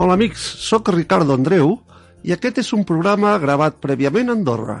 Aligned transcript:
Hola 0.00 0.14
amics, 0.16 0.40
sóc 0.64 0.88
Ricardo 0.94 1.34
Andreu 1.36 1.74
i 2.24 2.32
aquest 2.32 2.62
és 2.62 2.70
un 2.72 2.86
programa 2.88 3.34
gravat 3.42 3.74
prèviament 3.84 4.30
a 4.30 4.36
Andorra. 4.38 4.76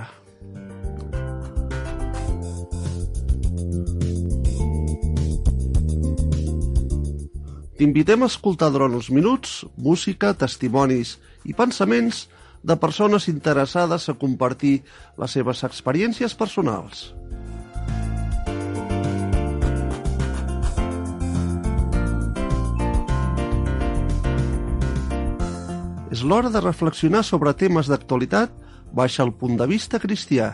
T'invitem 7.76 8.24
a 8.24 8.30
escoltar 8.32 8.70
durant 8.72 8.96
els 8.96 9.12
minuts 9.12 9.58
música, 9.76 10.32
testimonis 10.32 11.18
i 11.44 11.52
pensaments 11.52 12.22
de 12.64 12.80
persones 12.80 13.28
interessades 13.28 14.08
a 14.08 14.16
compartir 14.24 14.78
les 15.20 15.36
seves 15.36 15.66
experiències 15.68 16.32
personals. 16.32 17.10
És 26.10 26.24
l'hora 26.26 26.50
de 26.50 26.58
reflexionar 26.58 27.22
sobre 27.22 27.52
temes 27.54 27.86
d'actualitat 27.86 28.50
baix 28.90 29.20
el 29.22 29.30
punt 29.30 29.54
de 29.60 29.66
vista 29.70 30.00
cristià. 30.02 30.50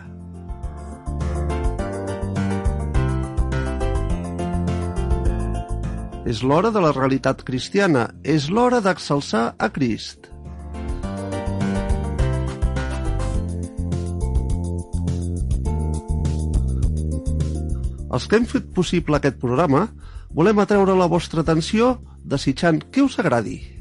És 6.27 6.43
l'hora 6.43 6.73
de 6.75 6.83
la 6.83 6.91
realitat 6.93 7.45
cristiana, 7.47 8.09
és 8.23 8.51
l'hora 8.51 8.83
d'exalçar 8.85 9.55
a 9.57 9.69
Crist. 9.73 10.27
Els 18.17 18.27
que 18.29 18.37
hem 18.39 18.45
fet 18.51 18.69
possible 18.75 19.17
aquest 19.17 19.41
programa 19.41 19.87
volem 20.37 20.61
atreure 20.61 20.99
la 20.99 21.09
vostra 21.09 21.47
atenció 21.47 21.95
desitjant 22.25 22.83
que 22.91 23.05
us 23.07 23.19
agradi. 23.23 23.76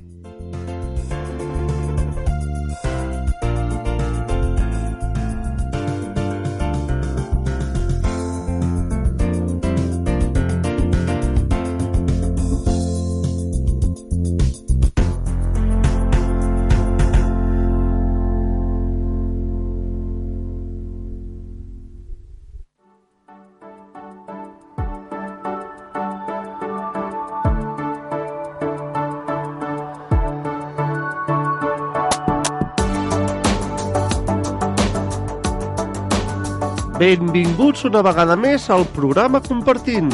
Benvinguts 36.95 37.81
una 37.89 37.99
vegada 37.99 38.37
més 38.39 38.69
al 38.71 38.85
programa 38.95 39.41
Compartint. 39.43 40.07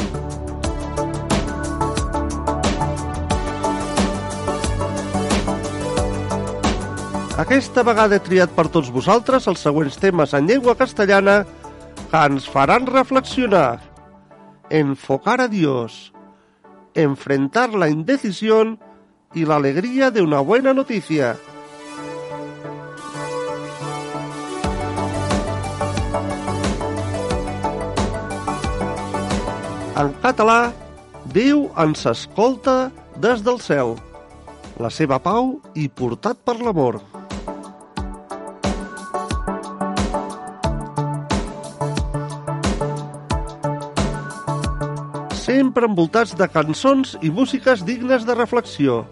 Aquesta 7.37 7.85
vegada 7.85 8.17
he 8.17 8.23
triat 8.25 8.57
per 8.57 8.65
tots 8.73 8.89
vosaltres 8.89 9.45
els 9.51 9.61
següents 9.61 9.99
temes 10.01 10.33
en 10.33 10.49
llengua 10.49 10.73
castellana 10.79 11.43
que 12.09 12.25
ens 12.31 12.49
faran 12.49 12.89
reflexionar. 12.89 13.77
Enfocar 14.73 15.37
a 15.45 15.47
Dios, 15.53 16.11
enfrentar 16.95 17.75
la 17.75 17.93
indecisión 17.93 18.79
y 19.35 19.45
la 19.45 19.57
alegría 19.57 20.09
de 20.09 20.23
una 20.23 20.39
buena 20.39 20.73
noticia. 20.73 21.37
En 30.01 30.07
català, 30.23 30.71
Déu 31.29 31.67
ens 31.77 32.07
escolta 32.09 32.89
des 33.21 33.43
del 33.45 33.59
cel, 33.61 33.91
la 34.81 34.89
seva 34.89 35.19
pau 35.21 35.51
i 35.77 35.83
portat 35.85 36.39
per 36.41 36.55
l'amor. 36.57 36.97
Sempre 45.37 45.85
envoltats 45.85 46.33
de 46.33 46.49
cançons 46.49 47.13
i 47.21 47.29
músiques 47.29 47.85
dignes 47.85 48.25
de 48.25 48.33
reflexió. 48.41 49.03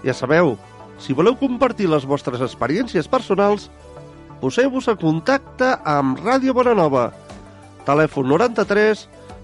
Ja 0.00 0.16
sabeu, 0.16 0.56
si 0.96 1.12
voleu 1.12 1.36
compartir 1.36 1.92
les 1.92 2.08
vostres 2.08 2.40
experiències 2.40 3.04
personals, 3.04 3.68
poseu-vos 4.40 4.88
en 4.88 5.00
contacte 5.04 5.74
amb 5.84 6.24
Ràdio 6.24 6.56
Bonanova, 6.56 7.10
telèfon 7.84 8.32
93 8.32 9.08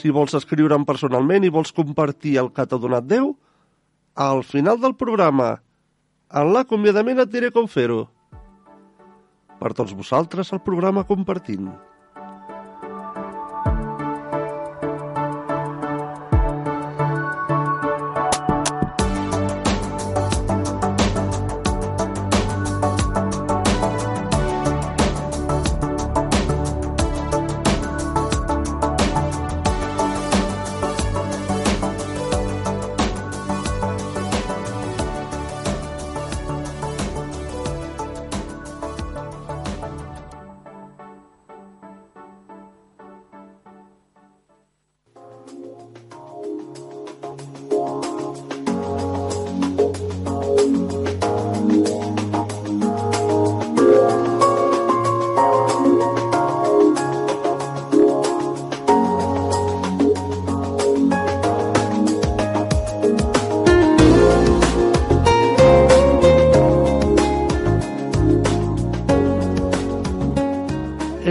Si 0.00 0.08
vols 0.08 0.32
escriure'm 0.38 0.86
personalment 0.88 1.44
i 1.44 1.52
vols 1.52 1.74
compartir 1.76 2.38
el 2.40 2.48
que 2.56 2.64
t'ha 2.64 2.78
donat 2.80 3.04
Déu, 3.04 3.34
al 4.16 4.40
final 4.48 4.80
del 4.80 4.94
programa, 4.96 5.58
en 6.32 6.52
l'acomiadament 6.54 7.20
et 7.20 7.28
diré 7.28 7.50
com 7.52 7.68
fer-ho. 7.68 8.06
Per 9.60 9.74
tots 9.76 9.92
vosaltres, 9.92 10.54
el 10.56 10.62
programa 10.64 11.04
Compartint. 11.04 11.68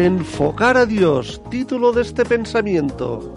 Enfocar 0.02 0.78
a 0.78 0.86
Dios, 0.86 1.42
título 1.50 1.92
de 1.92 2.04
este 2.04 2.24
pensamiento. 2.24 3.36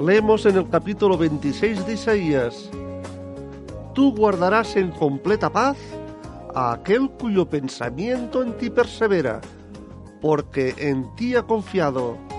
Leemos 0.00 0.46
en 0.46 0.56
el 0.56 0.68
capítulo 0.68 1.16
26 1.16 1.86
de 1.86 1.92
Isaías. 1.92 2.68
Tú 3.94 4.12
guardarás 4.16 4.74
en 4.74 4.90
completa 4.90 5.48
paz 5.48 5.76
a 6.56 6.72
aquel 6.72 7.08
cuyo 7.08 7.48
pensamiento 7.48 8.42
en 8.42 8.58
ti 8.58 8.68
persevera, 8.68 9.40
porque 10.20 10.74
en 10.76 11.14
ti 11.14 11.36
ha 11.36 11.44
confiado. 11.44 12.31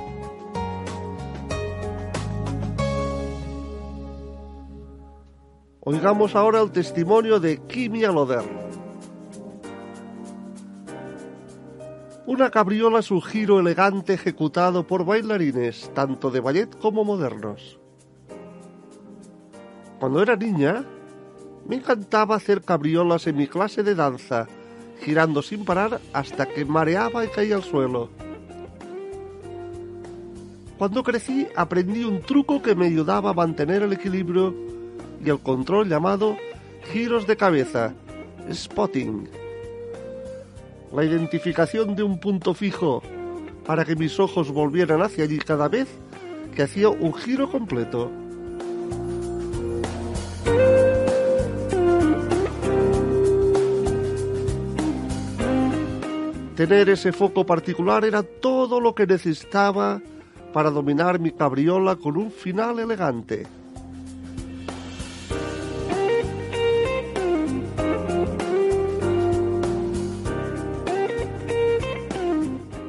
Oigamos 5.85 6.33
ahora 6.33 6.62
el 6.62 6.71
testimonio 6.71 7.41
de 7.41 7.57
Kimi 7.57 8.06
Aloder. 8.06 8.45
Una 12.25 12.50
cabriola 12.50 13.00
es 13.00 13.12
un 13.12 13.21
giro 13.21 13.59
elegante 13.59 14.13
ejecutado 14.13 14.88
por 14.88 15.03
bailarines, 15.03 15.91
tanto 15.94 16.31
de 16.31 16.39
ballet 16.39 16.74
como 16.80 17.03
modernos. 17.03 17.81
Cuando 20.00 20.21
era 20.21 20.38
niña, 20.38 20.85
me 21.68 21.75
encantaba 21.75 22.38
hacer 22.38 22.62
cabriolas 22.62 23.27
en 23.27 23.35
mi 23.35 23.47
clase 23.47 23.83
de 23.83 23.94
danza, 23.94 24.47
girando 25.01 25.41
sin 25.41 25.65
parar 25.65 26.00
hasta 26.13 26.45
que 26.45 26.63
mareaba 26.63 27.25
y 27.25 27.27
caía 27.27 27.57
al 27.57 27.63
suelo. 27.63 28.09
Cuando 30.77 31.03
crecí 31.03 31.45
aprendí 31.57 32.06
un 32.06 32.21
truco 32.21 32.62
que 32.62 32.74
me 32.74 32.85
ayudaba 32.85 33.31
a 33.31 33.33
mantener 33.33 33.83
el 33.83 33.91
equilibrio 33.91 34.71
y 35.23 35.29
el 35.29 35.39
control 35.39 35.87
llamado 35.87 36.37
giros 36.91 37.25
de 37.27 37.37
cabeza, 37.37 37.93
spotting. 38.51 39.29
La 40.93 41.03
identificación 41.03 41.95
de 41.95 42.03
un 42.03 42.19
punto 42.19 42.53
fijo 42.53 43.01
para 43.65 43.85
que 43.85 43.95
mis 43.95 44.19
ojos 44.19 44.51
volvieran 44.51 45.01
hacia 45.01 45.23
allí 45.23 45.39
cada 45.39 45.67
vez 45.67 45.87
que 46.55 46.63
hacía 46.63 46.89
un 46.89 47.13
giro 47.13 47.49
completo. 47.49 48.11
Tener 56.55 56.89
ese 56.89 57.11
foco 57.11 57.45
particular 57.45 58.05
era 58.05 58.21
todo 58.21 58.79
lo 58.79 58.93
que 58.93 59.07
necesitaba 59.07 60.01
para 60.53 60.69
dominar 60.69 61.19
mi 61.19 61.31
cabriola 61.31 61.95
con 61.95 62.15
un 62.15 62.29
final 62.29 62.79
elegante. 62.79 63.47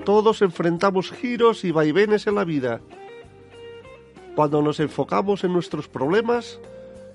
Todos 0.05 0.43
enfrentamos 0.43 1.11
giros 1.11 1.65
y 1.65 1.73
vaivenes 1.73 2.27
en 2.27 2.35
la 2.35 2.45
vida. 2.45 2.81
Cuando 4.37 4.61
nos 4.61 4.79
enfocamos 4.79 5.45
en 5.45 5.53
nuestros 5.53 5.89
problemas, 5.89 6.61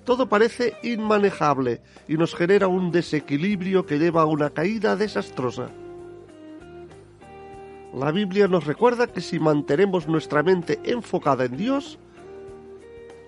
todo 0.05 0.27
parece 0.27 0.73
inmanejable 0.81 1.81
y 2.07 2.17
nos 2.17 2.33
genera 2.33 2.67
un 2.67 2.91
desequilibrio 2.91 3.85
que 3.85 3.99
lleva 3.99 4.23
a 4.23 4.25
una 4.25 4.49
caída 4.49 4.95
desastrosa. 4.95 5.69
La 7.93 8.11
Biblia 8.11 8.47
nos 8.47 8.65
recuerda 8.65 9.05
que 9.05 9.21
si 9.21 9.39
mantenemos 9.39 10.07
nuestra 10.07 10.41
mente 10.41 10.79
enfocada 10.83 11.45
en 11.45 11.57
Dios, 11.57 11.99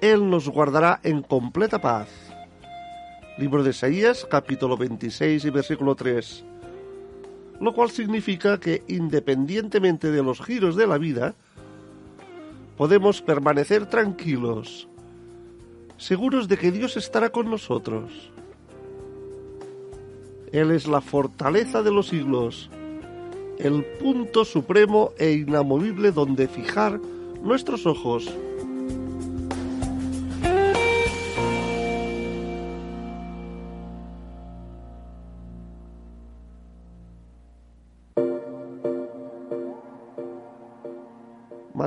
Él 0.01 0.27
nos 0.27 0.49
guardará 0.49 0.99
en 1.03 1.21
completa 1.21 1.79
paz. 1.79 2.09
Libro 3.37 3.61
de 3.61 3.69
Isaías, 3.69 4.25
capítulo 4.29 4.75
26 4.75 5.45
y 5.45 5.49
versículo 5.51 5.93
3. 5.93 6.45
Lo 7.61 7.73
cual 7.73 7.91
significa 7.91 8.59
que 8.59 8.83
independientemente 8.87 10.11
de 10.11 10.23
los 10.23 10.41
giros 10.41 10.75
de 10.75 10.87
la 10.87 10.97
vida, 10.97 11.35
podemos 12.75 13.21
permanecer 13.21 13.85
tranquilos, 13.85 14.87
seguros 15.97 16.47
de 16.47 16.57
que 16.57 16.71
Dios 16.71 16.97
estará 16.97 17.29
con 17.29 17.51
nosotros. 17.51 18.31
Él 20.51 20.71
es 20.71 20.87
la 20.87 21.01
fortaleza 21.01 21.83
de 21.83 21.91
los 21.91 22.07
siglos, 22.07 22.71
el 23.59 23.85
punto 23.85 24.43
supremo 24.43 25.11
e 25.19 25.31
inamovible 25.33 26.11
donde 26.11 26.47
fijar 26.47 26.99
nuestros 27.43 27.85
ojos. 27.85 28.27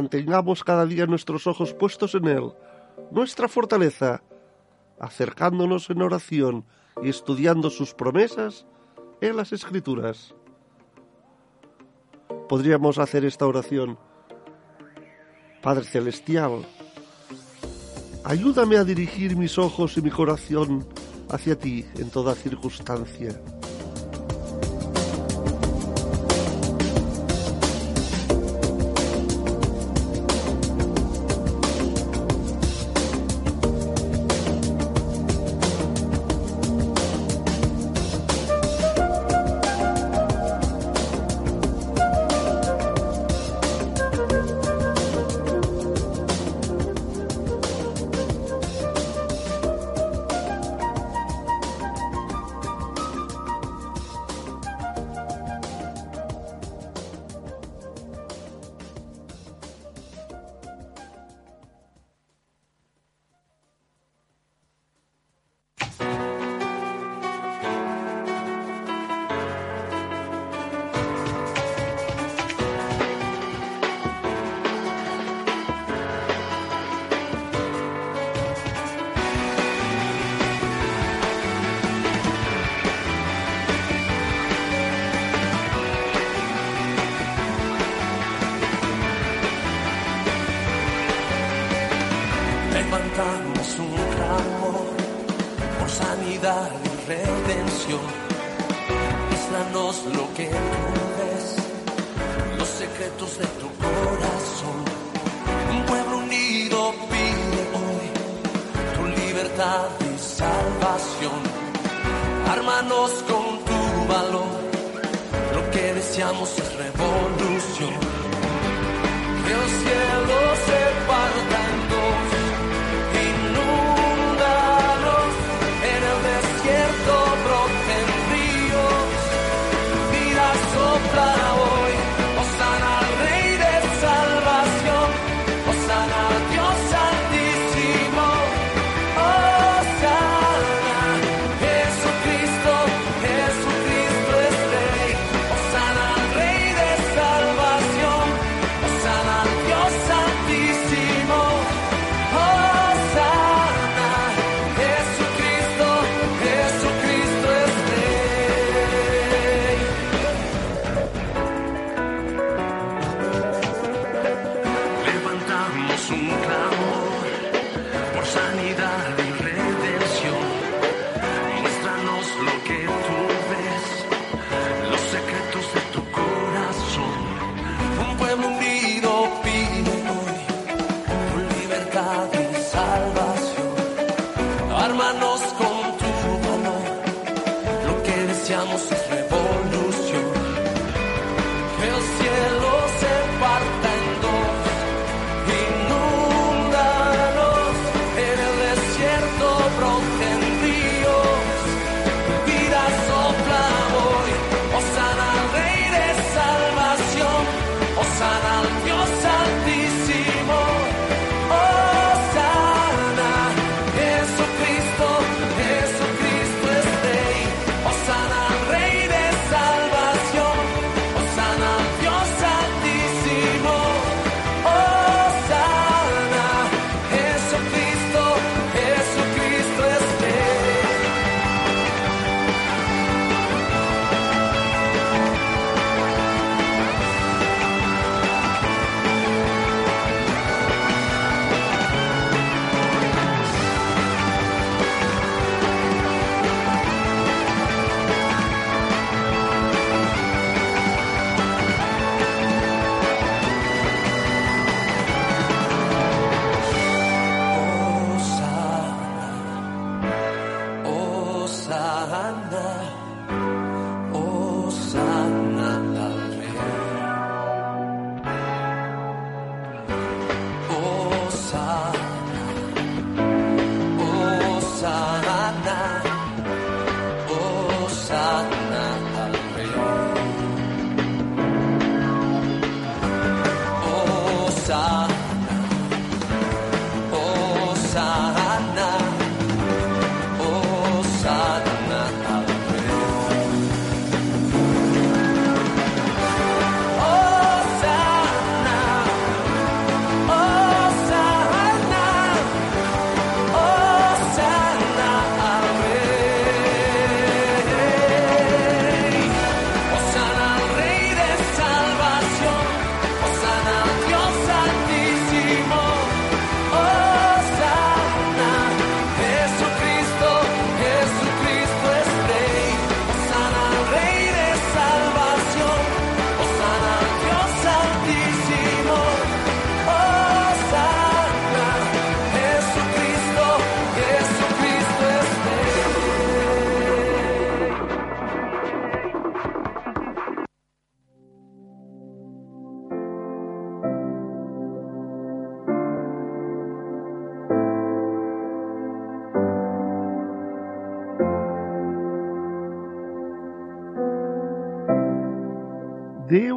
Mantengamos 0.05 0.63
cada 0.63 0.85
día 0.85 1.07
nuestros 1.07 1.47
ojos 1.47 1.73
puestos 1.73 2.15
en 2.15 2.27
Él, 2.27 2.53
nuestra 3.11 3.49
fortaleza, 3.49 4.23
acercándonos 5.01 5.89
en 5.89 6.03
oración 6.03 6.67
y 7.03 7.09
estudiando 7.09 7.71
sus 7.71 7.95
promesas 7.95 8.67
en 9.23 9.35
las 9.35 9.55
Escrituras. 9.55 10.35
Podríamos 12.51 12.99
hacer 12.99 13.25
esta 13.25 13.47
oración. 13.47 13.99
Padre 15.63 15.85
Celestial, 15.85 16.67
ayúdame 18.25 18.77
a 18.77 18.85
dirigir 18.85 19.39
mis 19.39 19.57
ojos 19.57 19.97
y 19.97 20.03
mi 20.03 20.11
corazón 20.11 20.87
hacia 21.31 21.59
ti 21.59 21.87
en 21.97 22.11
toda 22.11 22.35
circunstancia. 22.35 23.41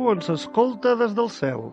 Ens 0.08 0.30
escolta 0.32 0.94
des 0.96 1.12
del 1.18 1.28
cel. 1.36 1.66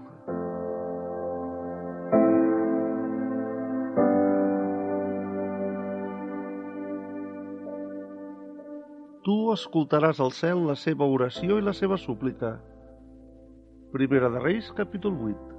Tu 9.22 9.36
escoltaràs 9.54 10.18
al 10.18 10.34
cel 10.34 10.66
la 10.66 10.74
seva 10.74 11.06
oració 11.06 11.60
i 11.62 11.66
la 11.68 11.78
seva 11.78 12.00
súplica. 12.08 12.56
Primera 13.94 14.34
de 14.34 14.42
Reis, 14.42 14.74
capítol 14.74 15.14
8. 15.30 15.53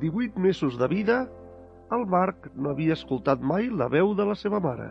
18 0.00 0.40
mesos 0.40 0.78
de 0.78 0.88
vida, 0.88 1.28
el 1.92 2.06
Marc 2.06 2.48
no 2.54 2.70
havia 2.72 2.96
escoltat 2.96 3.42
mai 3.44 3.68
la 3.68 3.88
veu 3.92 4.14
de 4.16 4.24
la 4.24 4.36
seva 4.38 4.60
mare. 4.64 4.88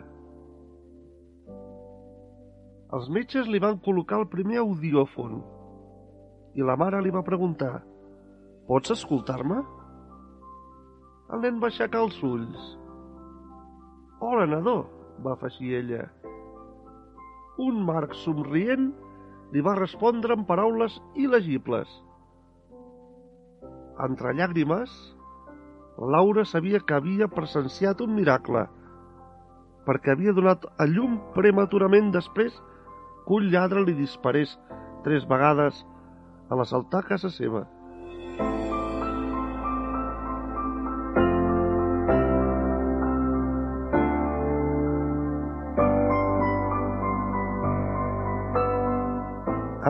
Els 2.96 3.08
metges 3.16 3.48
li 3.50 3.60
van 3.62 3.78
col·locar 3.84 4.20
el 4.22 4.28
primer 4.30 4.60
audiòfon 4.62 5.40
i 6.58 6.66
la 6.66 6.76
mare 6.78 7.00
li 7.02 7.12
va 7.14 7.26
preguntar 7.26 7.80
«Pots 8.70 8.94
escoltar-me?» 8.94 9.60
El 11.34 11.44
nen 11.46 11.60
va 11.62 11.70
aixecar 11.70 12.02
els 12.06 12.18
ulls. 12.26 12.70
«Hola, 14.20 14.46
nadó!» 14.50 14.78
va 15.24 15.34
afegir 15.36 15.74
ella. 15.78 16.04
Un 17.60 17.82
Marc 17.86 18.14
somrient 18.22 18.90
li 19.54 19.62
va 19.62 19.78
respondre 19.78 20.34
amb 20.36 20.46
paraules 20.48 20.96
il·legibles– 21.18 21.90
entre 24.06 24.34
llàgrimes, 24.36 24.92
Laura 26.00 26.46
sabia 26.48 26.80
que 26.80 26.96
havia 26.96 27.28
presenciat 27.28 28.00
un 28.00 28.14
miracle, 28.16 28.64
perquè 29.84 30.14
havia 30.14 30.32
donat 30.36 30.64
a 30.80 30.86
llum 30.88 31.18
prematurament 31.34 32.08
després 32.14 32.54
que 33.26 33.36
un 33.36 33.50
lladre 33.52 33.84
li 33.84 33.96
disparés 33.98 34.56
tres 35.04 35.26
vegades 35.28 35.84
a 36.48 36.56
l'assaltar 36.56 37.04
casa 37.10 37.30
seva. 37.34 37.66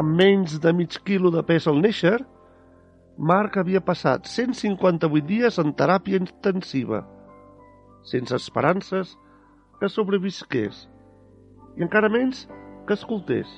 Amb 0.01 0.17
menys 0.17 0.59
de 0.65 0.73
mig 0.73 0.95
quilo 1.05 1.31
de 1.35 1.43
pes 1.45 1.67
al 1.69 1.81
néixer, 1.85 2.19
Marc 3.21 3.59
havia 3.61 3.83
passat 3.85 4.25
158 4.33 5.27
dies 5.29 5.59
en 5.61 5.75
teràpia 5.77 6.17
intensiva, 6.17 7.03
sense 8.09 8.33
esperances 8.33 9.13
que 9.77 9.91
sobrevisqués, 9.93 10.87
i 11.77 11.85
encara 11.85 12.09
menys 12.09 12.47
que 12.89 12.97
escoltés. 12.97 13.53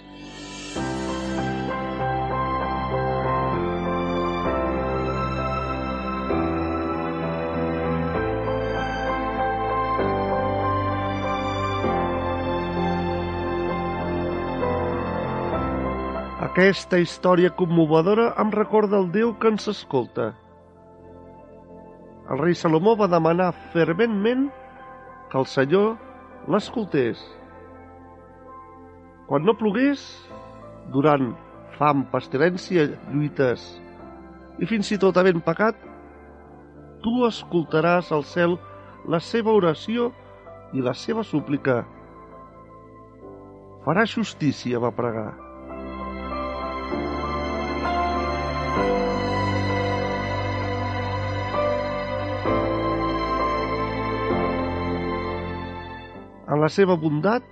Aquesta 16.53 16.99
història 17.01 17.49
commovedora 17.57 18.27
em 18.43 18.51
recorda 18.53 18.99
el 19.01 19.07
Déu 19.09 19.31
que 19.41 19.49
ens 19.49 19.71
escolta. 19.71 20.27
El 22.29 22.41
rei 22.43 22.53
Salomó 22.53 22.93
va 23.01 23.07
demanar 23.09 23.47
ferventment 23.73 24.51
que 25.33 25.39
el 25.41 25.47
Senyor 25.49 25.95
l'escoltés. 26.53 27.23
Quan 29.31 29.49
no 29.49 29.55
plogués, 29.57 30.03
durant 30.93 31.31
fam, 31.79 32.03
pestilència, 32.13 32.85
lluites 33.15 33.65
i 34.61 34.69
fins 34.69 34.91
i 34.93 34.99
tot 35.01 35.17
havent 35.17 35.41
pecat, 35.47 35.79
tu 37.01 37.15
escoltaràs 37.31 38.13
al 38.13 38.27
cel 38.29 38.59
la 39.09 39.23
seva 39.25 39.57
oració 39.57 40.11
i 40.77 40.85
la 40.85 40.93
seva 40.93 41.25
súplica. 41.25 41.79
Farà 43.89 44.05
justícia, 44.05 44.83
va 44.85 44.93
pregar. 44.93 45.31
La 56.62 56.71
seva 56.71 56.95
bondat, 56.95 57.42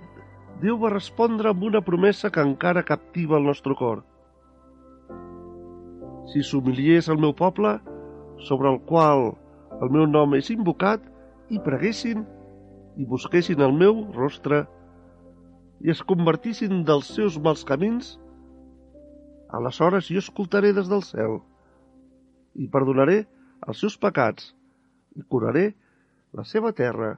Déu 0.61 0.77
va 0.77 0.91
respondre 0.93 1.49
amb 1.49 1.63
una 1.65 1.79
promesa 1.81 2.29
que 2.29 2.43
encara 2.45 2.83
captiva 2.85 3.39
el 3.39 3.47
nostre 3.49 3.73
cor. 3.79 4.03
Si 6.29 6.43
s'humiliés 6.45 7.09
el 7.09 7.17
meu 7.23 7.33
poble, 7.33 7.79
sobre 8.45 8.69
el 8.69 8.77
qual 8.91 9.31
el 9.81 9.89
meu 9.95 10.05
nom 10.05 10.37
és 10.37 10.51
invocat, 10.53 11.01
i 11.49 11.59
preguessin 11.65 12.21
i 13.01 13.07
busquessin 13.09 13.65
el 13.65 13.73
meu 13.75 14.05
rostre 14.15 14.61
i 15.81 15.91
es 15.91 16.03
convertissin 16.05 16.85
dels 16.87 17.09
seus 17.17 17.39
mals 17.41 17.65
camins, 17.67 18.13
aleshores 19.49 20.07
jo 20.13 20.21
escoltaré 20.21 20.71
des 20.77 20.87
del 20.93 21.03
cel 21.09 21.39
i 22.55 22.69
perdonaré 22.71 23.23
els 23.67 23.81
seus 23.81 23.97
pecats 23.97 24.53
i 25.17 25.25
curaré 25.25 25.71
la 26.37 26.45
seva 26.47 26.71
terra. 26.71 27.15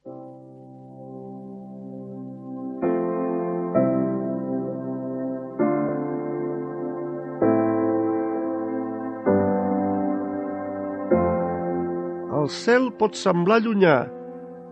El 12.43 12.49
cel 12.51 12.89
pot 12.99 13.13
semblar 13.15 13.61
llunyà, 13.63 14.01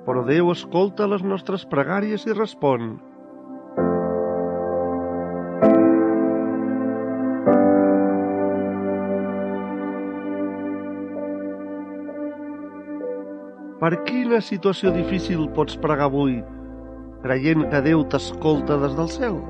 però 0.03 0.25
Déu 0.27 0.49
escolta 0.51 1.05
les 1.07 1.21
nostres 1.23 1.61
pregàries 1.73 2.25
i 2.27 2.33
respon. 2.35 2.97
Per 13.79 13.93
quina 14.09 14.41
situació 14.49 14.91
difícil 14.97 15.47
pots 15.55 15.79
pregar 15.87 16.11
avui, 16.11 16.41
creient 17.23 17.69
que 17.71 17.83
Déu 17.87 18.03
t'escolta 18.11 18.81
des 18.83 18.99
del 18.99 19.11
cel? 19.15 19.41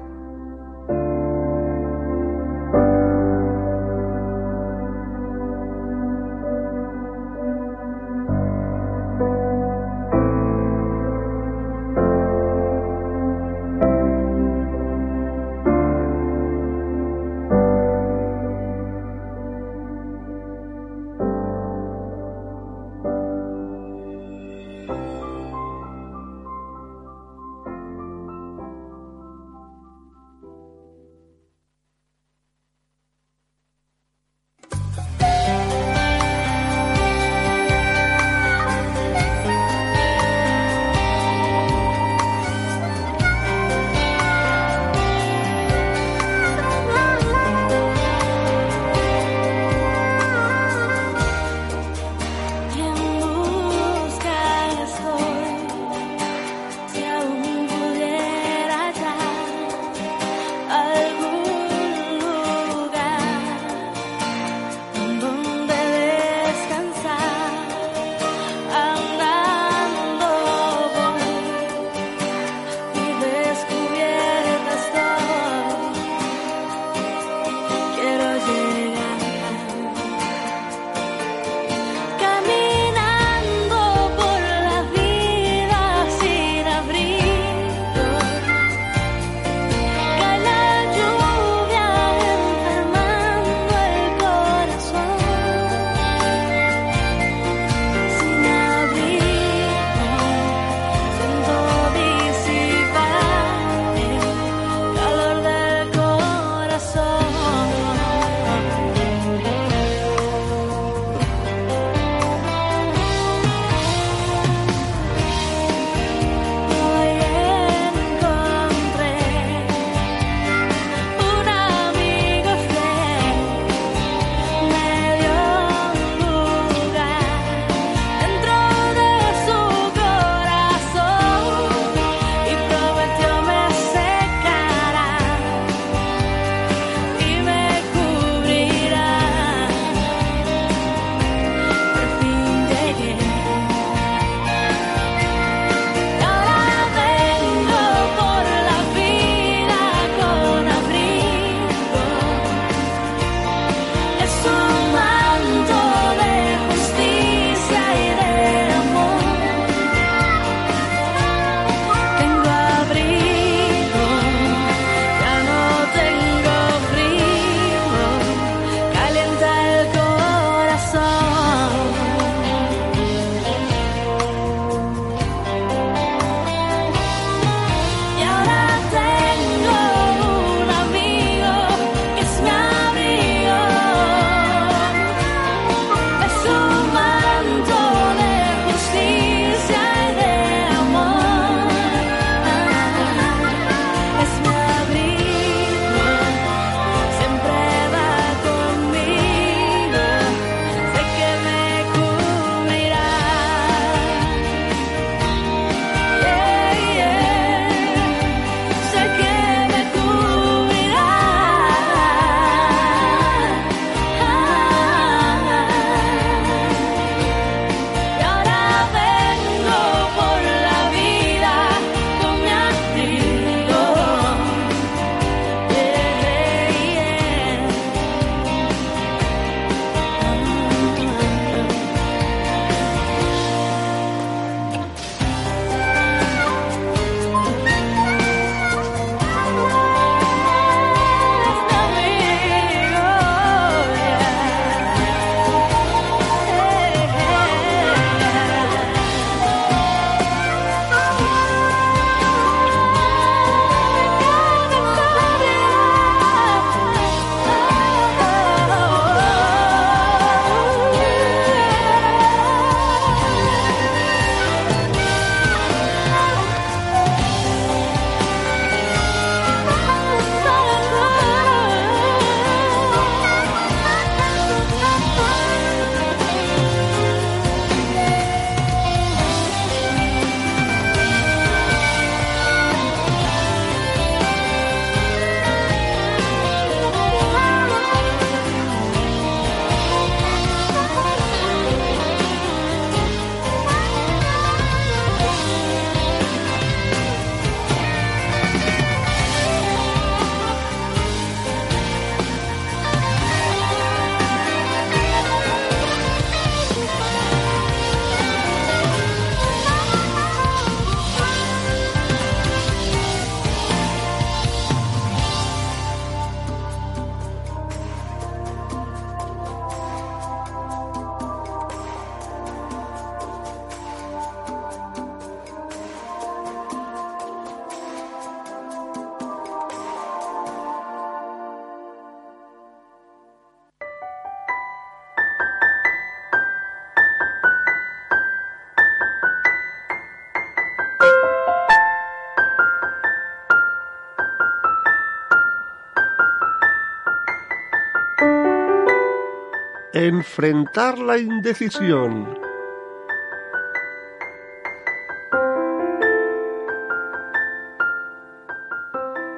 Enfrentar 350.12 350.98
la 350.98 351.18
indecisión. 351.18 352.38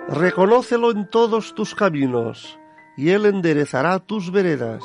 Reconócelo 0.10 0.90
en 0.90 1.06
todos 1.06 1.54
tus 1.54 1.76
caminos, 1.76 2.58
y 2.98 3.12
Él 3.12 3.28
enderezará 3.28 4.00
tus 4.00 4.32
veredas. 4.32 4.84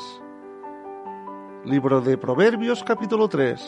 Libro 1.65 2.01
de 2.01 2.19
Proverbios 2.19 2.83
capítulo 2.83 3.27
3. 3.27 3.59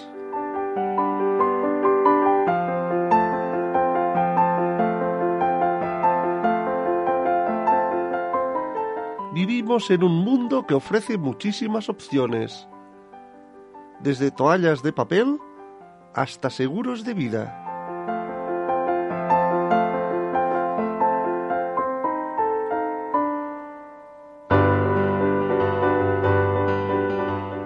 Vivimos 9.62 9.92
en 9.92 10.04
un 10.04 10.26
mundo 10.26 10.66
que 10.66 10.74
ofrece 10.74 11.20
muchísimas 11.20 11.88
opciones, 11.88 12.68
desde 14.00 14.32
toallas 14.32 14.82
de 14.82 14.92
papel 14.92 15.38
hasta 16.16 16.50
seguros 16.50 17.06
de 17.06 17.14
vida. 17.14 17.58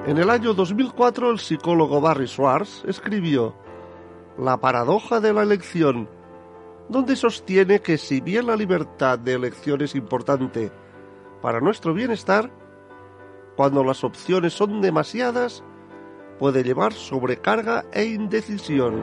En 0.06 0.18
el 0.18 0.30
año 0.30 0.54
2004 0.54 1.32
el 1.32 1.40
psicólogo 1.40 2.02
Barry 2.02 2.28
Schwartz 2.28 2.84
escribió 2.86 3.56
La 4.38 4.58
paradoja 4.58 5.22
de 5.22 5.32
la 5.32 5.44
elección, 5.44 6.10
donde 6.90 7.16
sostiene 7.16 7.80
que 7.80 7.98
si 7.98 8.20
bien 8.20 8.48
la 8.48 8.58
libertad 8.58 9.18
de 9.18 9.32
elección 9.32 9.82
es 9.82 9.96
importante 9.96 10.74
para 11.46 11.60
nuestro 11.60 11.94
bienestar, 11.94 12.50
cuando 13.56 13.84
las 13.84 14.04
opciones 14.04 14.52
son 14.52 14.82
demasiadas, 14.82 15.64
puede 16.40 16.64
llevar 16.64 16.92
sobrecarga 16.92 17.86
e 17.94 18.06
indecisión. 18.06 19.00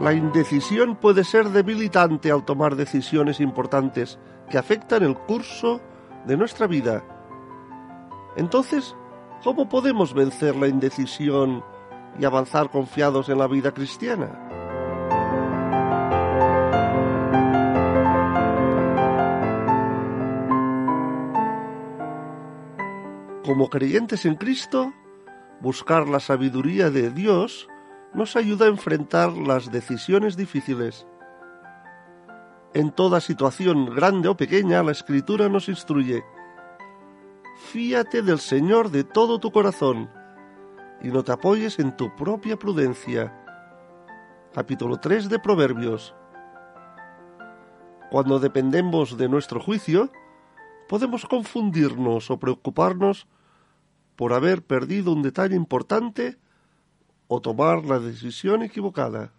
La 0.00 0.12
indecisión 0.12 0.94
puede 0.94 1.24
ser 1.24 1.48
debilitante 1.48 2.30
al 2.30 2.44
tomar 2.44 2.76
decisiones 2.76 3.40
importantes 3.40 4.20
que 4.48 4.56
afectan 4.56 5.02
el 5.02 5.16
curso 5.16 5.80
de 6.26 6.36
nuestra 6.36 6.68
vida. 6.68 7.02
Entonces, 8.36 8.94
¿cómo 9.42 9.68
podemos 9.68 10.14
vencer 10.14 10.54
la 10.54 10.68
indecisión 10.68 11.64
y 12.18 12.24
avanzar 12.24 12.70
confiados 12.70 13.28
en 13.28 13.38
la 13.38 13.46
vida 13.46 13.72
cristiana? 13.72 14.46
Como 23.44 23.68
creyentes 23.68 24.26
en 24.26 24.36
Cristo, 24.36 24.92
buscar 25.60 26.08
la 26.08 26.20
sabiduría 26.20 26.90
de 26.90 27.10
Dios 27.10 27.68
nos 28.14 28.36
ayuda 28.36 28.66
a 28.66 28.68
enfrentar 28.68 29.32
las 29.32 29.70
decisiones 29.72 30.36
difíciles. 30.36 31.06
En 32.74 32.92
toda 32.92 33.20
situación, 33.20 33.86
grande 33.86 34.28
o 34.28 34.36
pequeña, 34.36 34.82
la 34.82 34.92
Escritura 34.92 35.48
nos 35.48 35.68
instruye. 35.68 36.22
Fíate 37.72 38.22
del 38.22 38.38
Señor 38.38 38.90
de 38.90 39.04
todo 39.04 39.40
tu 39.40 39.50
corazón 39.50 40.10
y 41.02 41.08
no 41.08 41.24
te 41.24 41.32
apoyes 41.32 41.78
en 41.78 41.96
tu 41.96 42.14
propia 42.14 42.58
prudencia. 42.58 43.32
Capítulo 44.52 44.98
3 44.98 45.28
de 45.28 45.38
Proverbios. 45.38 46.14
Cuando 48.10 48.40
dependemos 48.40 49.16
de 49.16 49.28
nuestro 49.28 49.60
juicio, 49.60 50.10
podemos 50.88 51.24
confundirnos 51.24 52.30
o 52.30 52.38
preocuparnos 52.38 53.26
por 54.16 54.32
haber 54.32 54.62
perdido 54.62 55.12
un 55.12 55.22
detalle 55.22 55.54
importante 55.54 56.36
o 57.28 57.40
tomar 57.40 57.84
la 57.84 58.00
decisión 58.00 58.62
equivocada. 58.62 59.32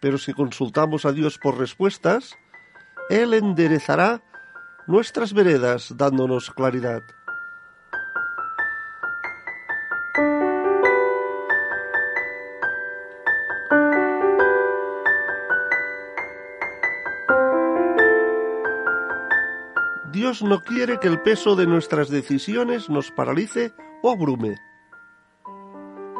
Pero 0.00 0.18
si 0.18 0.34
consultamos 0.34 1.04
a 1.04 1.12
Dios 1.12 1.38
por 1.38 1.56
respuestas, 1.58 2.36
Él 3.08 3.32
enderezará 3.32 4.22
nuestras 4.86 5.32
veredas 5.32 5.94
dándonos 5.96 6.50
claridad. 6.50 7.02
Dios 20.28 20.42
no 20.42 20.60
quiere 20.60 21.00
que 21.00 21.08
el 21.08 21.22
peso 21.22 21.56
de 21.56 21.66
nuestras 21.66 22.10
decisiones 22.10 22.90
nos 22.90 23.10
paralice 23.10 23.72
o 24.02 24.10
abrume. 24.10 24.56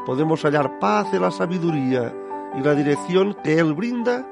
Podemos 0.06 0.46
hallar 0.46 0.78
paz 0.78 1.12
en 1.12 1.20
la 1.20 1.30
sabiduría 1.30 2.14
y 2.58 2.62
la 2.62 2.74
dirección 2.74 3.36
que 3.44 3.58
Él 3.58 3.74
brinda 3.74 4.26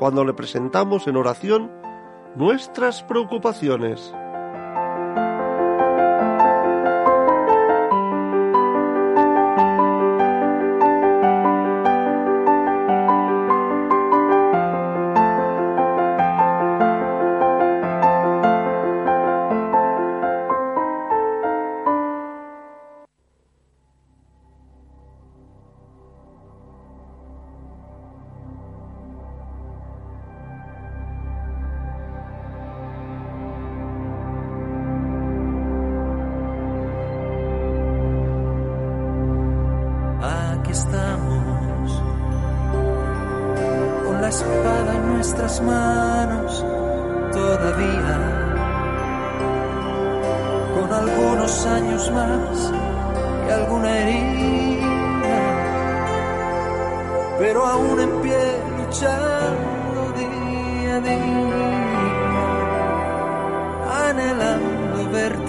cuando 0.00 0.24
le 0.24 0.34
presentamos 0.34 1.06
en 1.06 1.16
oración 1.16 1.70
nuestras 2.34 3.04
preocupaciones. 3.04 4.12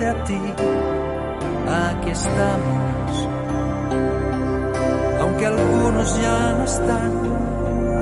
A 0.08 0.24
ti. 0.24 0.42
Aquí 1.68 2.10
estamos 2.10 3.28
aunque 5.26 5.46
algunos 5.48 6.22
ya 6.22 6.54
no 6.58 6.64
están 6.64 7.12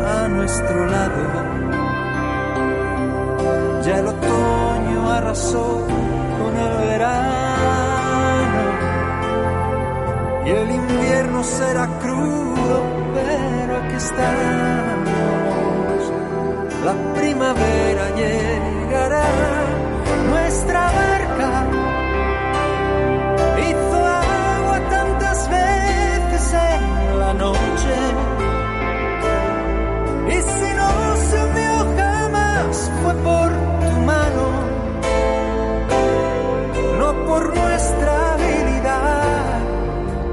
a 0.05 0.27
nuestro 0.27 0.85
lado. 0.85 1.21
Ya 3.83 3.99
el 3.99 4.07
otoño 4.07 5.09
arrasó 5.09 5.87
con 6.39 6.57
el 6.57 6.77
verano 6.87 8.61
y 10.45 10.49
el 10.49 10.71
invierno 10.71 11.43
será 11.43 11.87
crudo, 12.01 12.83
pero 13.13 13.77
aquí 13.77 13.95
estamos. 13.95 15.03
La 16.85 16.95
primavera 17.19 18.09
llegará, 18.15 19.25
nuestra 20.29 20.91
barca 20.91 21.82
Y 30.27 30.41
si 30.41 30.73
no 30.73 31.15
se 31.27 31.43
hundió 31.43 31.73
jamás 31.97 32.91
fue 33.01 33.13
por 33.15 33.49
tu 33.85 33.99
mano, 34.11 34.45
no 36.99 37.25
por 37.25 37.55
nuestra 37.55 38.33
habilidad, 38.33 39.59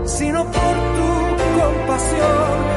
sino 0.05 0.45
por 0.45 0.75
tu 0.97 1.11
compasión. 1.61 2.70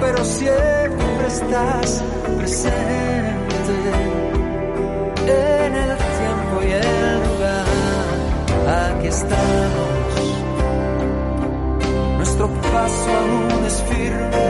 Pero 0.00 0.24
siempre 0.24 1.26
estás 1.26 2.02
presente 2.38 3.66
en 5.26 5.74
el 5.74 5.96
tiempo 5.96 6.62
y 6.62 6.72
el 6.72 7.14
lugar. 7.28 7.66
Aquí 8.96 9.06
estamos. 9.08 9.90
Nuestro 12.16 12.48
paso 12.48 13.10
aún 13.20 13.64
es 13.66 13.82
firme 13.82 14.48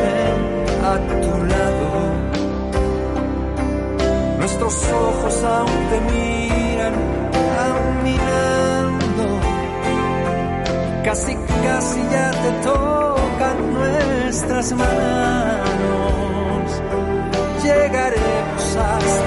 a 0.85 0.95
tu 1.09 1.45
lado. 1.45 1.89
Nuestros 4.39 4.75
ojos 4.93 5.45
aún 5.45 5.81
te 5.91 6.01
miran 6.13 6.95
caminando. 7.57 9.25
Casi, 11.05 11.35
casi 11.35 12.01
ya 12.13 12.31
te 12.31 12.51
tocan 12.63 13.00
nuestras 14.31 14.73
manos. 14.75 14.93
Llegaremos 17.64 18.77
hasta 18.77 19.19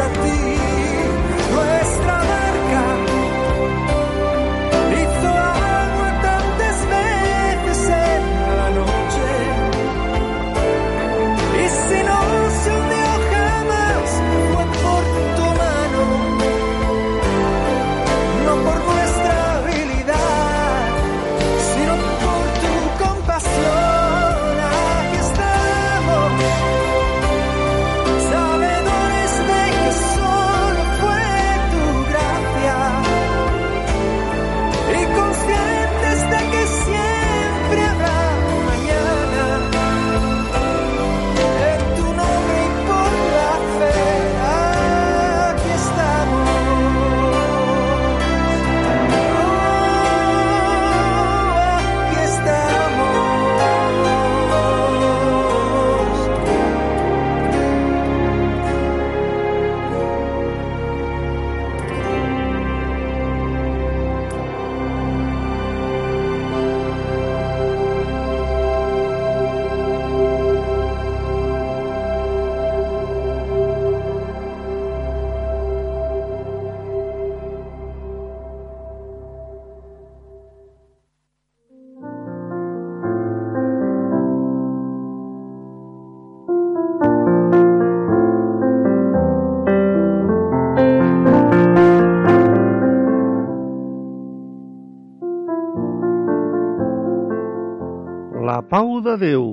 pau 98.73 98.95
de 99.05 99.13
Déu, 99.21 99.43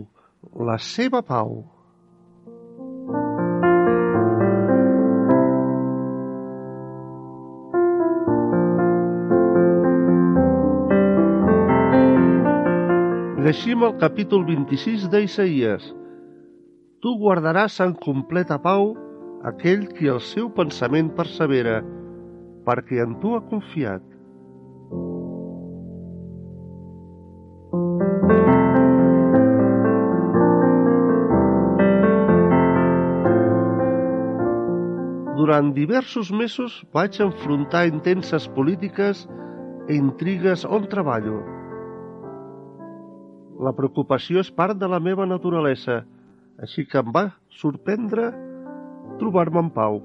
la 0.64 0.78
seva 0.80 1.18
pau. 1.20 1.50
Llegim 13.44 13.84
el 13.84 13.92
capítol 14.00 14.46
26 14.48 15.04
d'Isaïes. 15.12 15.90
Tu 17.04 17.12
guardaràs 17.20 17.76
en 17.84 17.92
completa 18.06 18.56
pau 18.64 18.94
aquell 19.52 19.84
qui 19.98 20.08
el 20.14 20.22
seu 20.30 20.48
pensament 20.48 21.12
persevera, 21.20 21.82
perquè 22.64 23.04
en 23.04 23.20
tu 23.20 23.36
ha 23.36 23.44
confiat. 23.52 24.09
Durant 35.50 35.72
diversos 35.74 36.28
mesos 36.30 36.74
vaig 36.94 37.16
enfrontar 37.18 37.88
intenses 37.88 38.44
polítiques 38.54 39.24
e 39.90 39.96
intrigues 39.98 40.60
on 40.62 40.84
treballo. 40.92 41.40
La 43.58 43.72
preocupació 43.74 44.38
és 44.44 44.50
part 44.60 44.78
de 44.78 44.86
la 44.92 45.00
meva 45.02 45.24
naturalesa, 45.26 45.96
així 46.62 46.84
que 46.86 47.00
em 47.02 47.10
va 47.16 47.24
sorprendre 47.62 48.28
trobar-me 49.18 49.58
en 49.64 49.72
pau. 49.74 49.98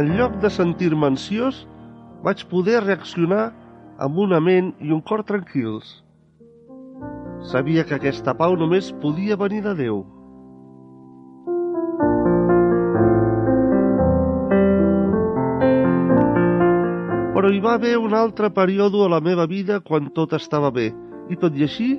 En 0.00 0.10
lloc 0.18 0.34
de 0.42 0.50
sentir-me 0.56 1.12
ansiós, 1.12 1.62
vaig 2.26 2.42
poder 2.50 2.82
reaccionar 2.82 3.44
amb 3.98 4.18
una 4.20 4.40
ment 4.40 4.74
i 4.84 4.92
un 4.92 5.00
cor 5.00 5.22
tranquils. 5.24 6.02
Sabia 7.50 7.84
que 7.88 7.96
aquesta 7.96 8.34
pau 8.36 8.56
només 8.58 8.90
podia 9.00 9.38
venir 9.40 9.62
de 9.64 9.72
Déu. 9.78 10.02
Però 17.36 17.52
hi 17.52 17.60
va 17.62 17.76
haver 17.78 17.94
un 18.00 18.16
altre 18.16 18.50
període 18.50 19.04
a 19.04 19.10
la 19.12 19.20
meva 19.20 19.46
vida 19.46 19.80
quan 19.80 20.10
tot 20.16 20.32
estava 20.36 20.72
bé, 20.72 20.90
i 21.30 21.36
tot 21.36 21.56
i 21.56 21.64
així 21.68 21.90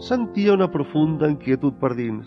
sentia 0.00 0.54
una 0.56 0.70
profunda 0.70 1.28
inquietud 1.28 1.78
per 1.78 1.92
dins. 1.98 2.26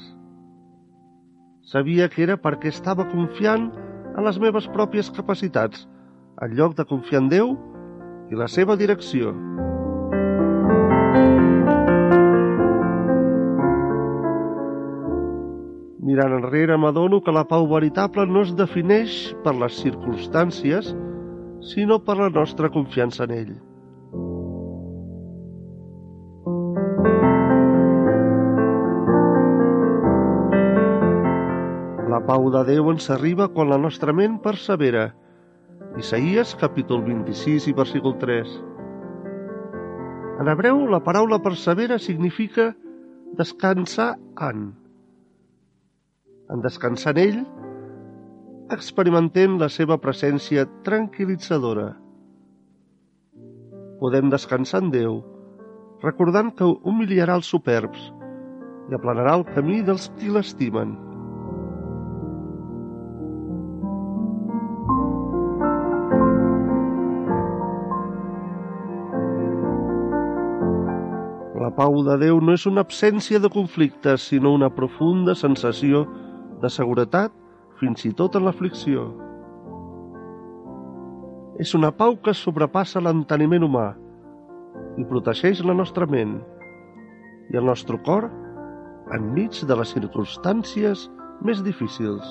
Sabia 1.65 2.07
que 2.07 2.21
era 2.23 2.37
perquè 2.37 2.69
estava 2.69 3.07
confiant 3.09 3.71
en 4.15 4.23
les 4.23 4.37
meves 4.39 4.67
pròpies 4.75 5.09
capacitats, 5.11 5.87
en 6.43 6.53
lloc 6.55 6.75
de 6.77 6.85
confiar 6.85 7.23
en 7.23 7.31
Déu 7.31 7.55
i 8.31 8.37
la 8.39 8.47
seva 8.51 8.75
direcció. 8.79 9.33
Mirant 16.05 16.35
enrere 16.37 16.77
m'adono 16.77 17.19
que 17.25 17.33
la 17.33 17.43
pau 17.49 17.65
veritable 17.67 18.27
no 18.29 18.43
es 18.45 18.53
defineix 18.57 19.15
per 19.43 19.55
les 19.57 19.77
circumstàncies, 19.81 20.91
sinó 21.65 21.97
per 21.99 22.19
la 22.19 22.29
nostra 22.29 22.69
confiança 22.69 23.25
en 23.25 23.33
ell. 23.35 23.55
La 32.13 32.21
pau 32.23 32.47
de 32.53 32.61
Déu 32.69 32.93
ens 32.93 33.09
arriba 33.11 33.49
quan 33.51 33.73
la 33.73 33.81
nostra 33.81 34.13
ment 34.13 34.37
persevera. 34.45 35.09
Isaías, 35.95 36.55
capítol 36.59 37.05
26 37.05 37.69
i 37.69 37.73
versícul 37.73 38.17
3. 38.19 38.49
En 40.43 40.49
hebreu, 40.51 40.81
la 40.91 40.99
paraula 40.99 41.39
persevera 41.39 41.95
significa 41.99 42.73
descansar 43.39 44.17
en. 44.35 44.73
En 46.51 46.59
descansar 46.59 47.15
en 47.15 47.21
ell, 47.23 47.39
experimentem 48.75 49.55
la 49.55 49.71
seva 49.71 49.95
presència 50.03 50.67
tranquil·litzadora. 50.83 51.93
Podem 54.03 54.27
descansar 54.35 54.83
en 54.83 54.91
Déu, 54.91 55.17
recordant 56.03 56.51
que 56.59 56.67
humiliarà 56.83 57.39
els 57.39 57.47
superbs 57.47 58.11
i 58.91 58.99
aplanarà 58.99 59.39
el 59.39 59.47
camí 59.55 59.79
dels 59.79 60.11
qui 60.19 60.27
l'estimen. 60.27 61.04
Pau 71.75 71.99
de 72.07 72.15
Déu 72.21 72.39
no 72.39 72.55
és 72.55 72.65
una 72.69 72.83
absència 72.85 73.39
de 73.43 73.51
conflictes, 73.51 74.29
sinó 74.31 74.53
una 74.55 74.69
profunda 74.71 75.35
sensació 75.35 76.05
de 76.61 76.71
seguretat, 76.71 77.33
fins 77.79 78.05
i 78.07 78.13
tot 78.15 78.37
en 78.39 78.45
l'aflicció. 78.47 79.09
És 81.59 81.75
una 81.75 81.91
pau 81.91 82.15
que 82.23 82.33
sobrepassa 82.35 83.03
l'enteniment 83.03 83.67
humà 83.67 83.89
i 84.99 85.05
protegeix 85.07 85.61
la 85.67 85.75
nostra 85.75 86.07
ment 86.07 86.37
i 87.51 87.59
el 87.59 87.67
nostre 87.67 87.99
cor 88.07 88.29
enmig 89.15 89.61
de 89.67 89.77
les 89.79 89.91
circumstàncies 89.95 91.09
més 91.45 91.61
difícils. 91.63 92.23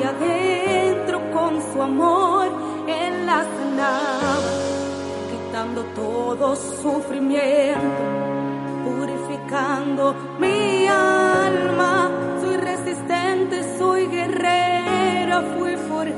Que 0.00 0.06
había 0.06 0.12
dentro 0.12 1.30
con 1.30 1.60
su 1.72 1.82
amor, 1.82 2.46
él 2.88 3.26
la 3.26 3.44
sanaba. 3.44 4.52
Quitando 5.30 5.82
todo 5.94 6.56
sufrimiento, 6.56 8.02
purificando 8.84 10.14
mi 10.38 10.86
alma. 10.86 12.10
Soy 12.40 12.56
resistente, 12.56 13.78
soy 13.78 14.06
guerrera, 14.06 15.42
fui 15.58 15.76
forjada. 15.76 16.09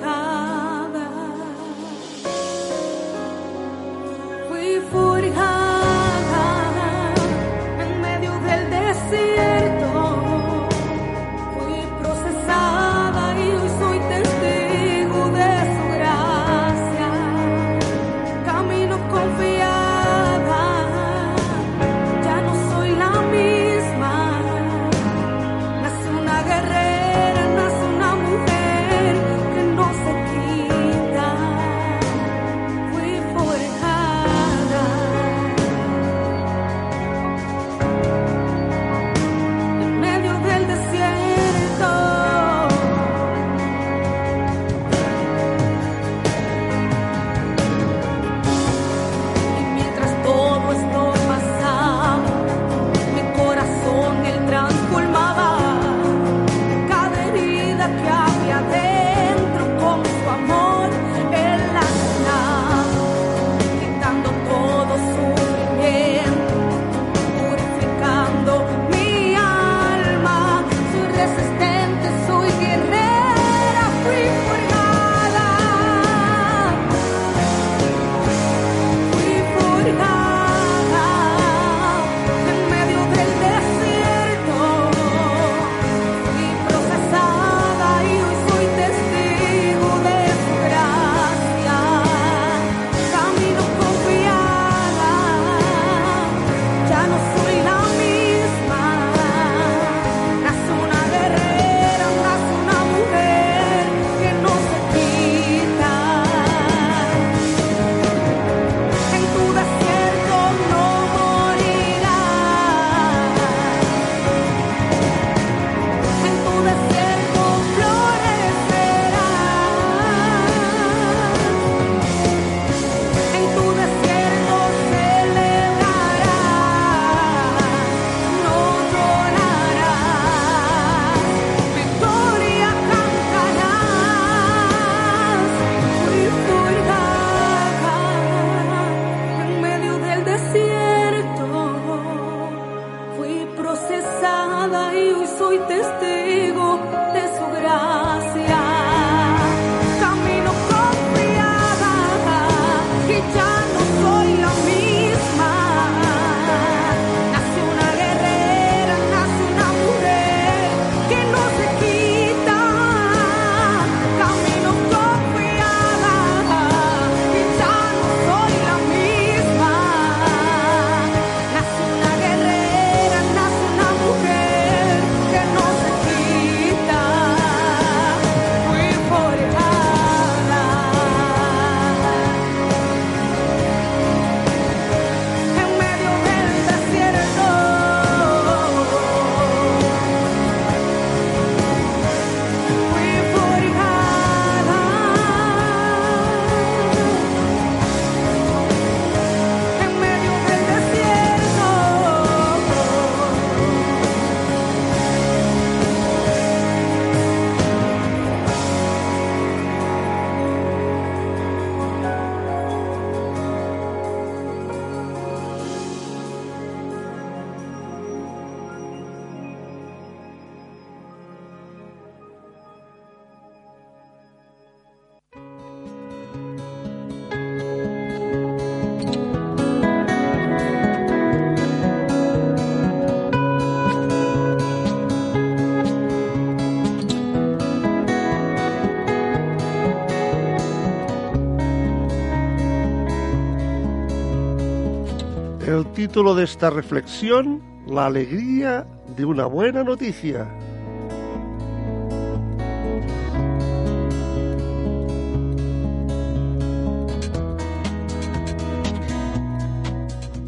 Título 246.09 246.35
de 246.35 246.43
esta 246.43 246.69
reflexión, 246.69 247.63
La 247.87 248.07
alegría 248.07 248.85
de 249.17 249.25
una 249.25 249.47
buena 249.47 249.85
noticia. 249.85 250.49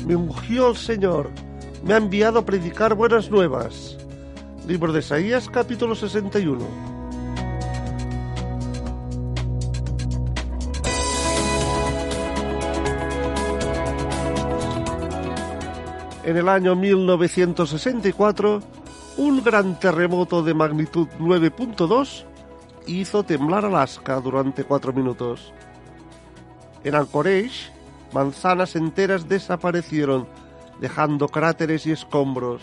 Me 0.05 0.17
ungió 0.17 0.71
el 0.71 0.77
Señor, 0.77 1.31
me 1.85 1.95
ha 1.95 1.99
enviado 1.99 2.41
a 2.41 2.45
predicar 2.45 2.97
buenas 2.97 3.31
nuevas. 3.31 3.97
Libro 4.67 4.93
de 4.93 4.99
Isaías 4.99 5.49
capítulo 5.49 5.95
61. 5.95 6.94
En 16.25 16.39
el 16.39 16.49
año 16.49 16.75
1964, 16.75 18.61
un 19.19 19.45
gran 19.45 19.79
terremoto 19.79 20.43
de 20.43 20.55
magnitud 20.55 21.07
9.2 21.19 22.25
hizo 22.87 23.25
temblar 23.25 23.67
Alaska 23.67 24.21
durante 24.21 24.65
cuatro 24.65 24.95
minutos. 24.95 25.53
En 26.83 26.95
Anchorage, 26.95 27.71
manzanas 28.15 28.75
enteras 28.75 29.29
desaparecieron, 29.29 30.27
dejando 30.81 31.29
cráteres 31.29 31.87
y 31.87 31.93
escombros. 31.93 32.63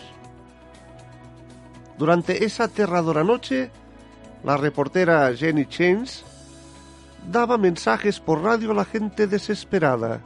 Durante 1.98 2.44
esa 2.44 2.64
aterradora 2.64 3.22
noche, 3.22 3.70
la 4.42 4.56
reportera 4.56 5.32
Jenny 5.36 5.66
Chains 5.66 6.24
daba 7.30 7.58
mensajes 7.58 8.18
por 8.18 8.42
radio 8.42 8.72
a 8.72 8.74
la 8.74 8.84
gente 8.84 9.28
desesperada. 9.28 10.20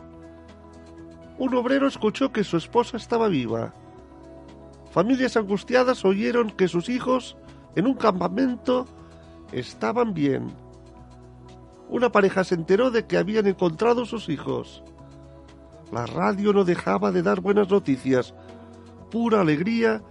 Un 1.39 1.55
obrero 1.55 1.87
escuchó 1.87 2.32
que 2.32 2.45
su 2.45 2.57
esposa 2.57 2.97
estaba 2.97 3.28
viva. 3.28 3.74
Familias 4.91 5.37
angustiadas 5.37 6.05
oyeron 6.05 6.51
que 6.51 6.68
sus 6.68 6.89
hijos 6.89 7.37
en 7.74 7.87
un 7.87 7.95
campamento 7.95 8.87
estaban 9.53 10.14
bien. 10.14 10.51
Una 11.89 12.11
pareja 12.11 12.43
se 12.45 12.55
enteró 12.55 12.91
de 12.91 13.07
que 13.07 13.18
habían 13.18 13.47
encontrado 13.47 14.07
sus 14.07 14.28
hijos. 14.28 14.82
La 15.93 16.07
radio 16.07 16.53
no 16.53 16.64
dejaba 16.64 17.12
de 17.12 17.22
dar 17.22 17.41
buenas 17.41 17.70
noticias, 17.70 18.34
pura 19.11 19.43
alegría 19.43 20.03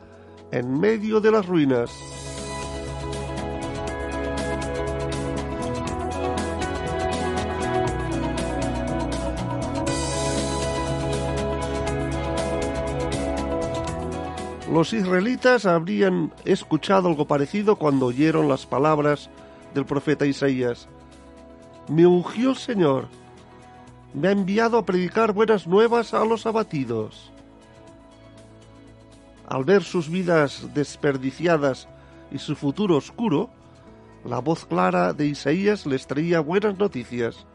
en 0.52 0.80
medio 0.80 1.20
de 1.20 1.32
las 1.32 1.46
ruinas. 1.46 2.25
Los 14.76 14.92
israelitas 14.92 15.66
habrían 15.66 16.34
escuchado 16.44 17.08
algo 17.08 17.26
parecido 17.26 17.78
cuando 17.78 18.08
oyeron 18.08 18.50
las 18.50 18.66
palabras 18.66 19.30
del 19.74 19.86
profeta 19.86 20.26
Isaías. 20.26 20.90
Me 21.88 22.06
ungió 22.06 22.50
el 22.50 22.58
Señor, 22.58 23.08
me 24.14 24.28
ha 24.28 24.32
enviado 24.32 24.78
a 24.78 24.86
predicar 24.86 25.32
buenas 25.32 25.66
nuevas 25.66 26.14
a 26.14 26.26
los 26.26 26.46
abatidos. 26.46 27.32
Al 29.48 29.64
ver 29.64 29.82
sus 29.82 30.10
vidas 30.10 30.68
desperdiciadas 30.74 31.88
y 32.30 32.38
su 32.38 32.58
futuro 32.58 32.98
oscuro, 32.98 33.50
la 34.26 34.40
voz 34.40 34.66
clara 34.66 35.14
de 35.14 35.28
Isaías 35.28 35.86
les 35.86 36.06
traía 36.06 36.42
buenas 36.42 36.78
noticias. 36.78 37.46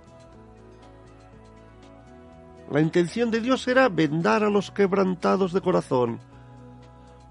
La 2.73 2.81
intención 2.81 3.31
de 3.31 3.43
Dios 3.43 3.69
era 3.69 3.91
vendar 3.91 4.43
a 4.43 4.49
los 4.49 4.71
quebrantados 4.71 5.53
de 5.53 5.61
corazón, 5.61 6.19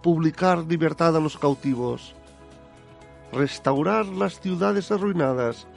publicar 0.02 0.60
libertad 0.60 1.16
a 1.16 1.20
los 1.20 1.38
cautivos, 1.38 2.16
restaurar 3.32 4.06
las 4.06 4.40
ciudades 4.40 4.92
arruinadas, 4.92 5.68